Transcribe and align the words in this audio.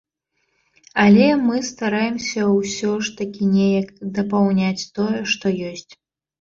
Але 1.03 1.27
мы 1.47 1.59
стараемся 1.71 2.41
ўсё 2.57 2.91
ж 3.03 3.15
такі 3.21 3.53
неяк 3.55 3.95
дапаўняць 4.19 4.89
тое, 4.99 5.19
што 5.37 5.57
ёсць. 5.73 5.91